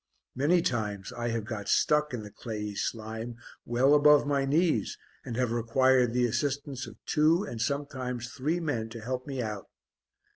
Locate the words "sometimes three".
7.61-8.59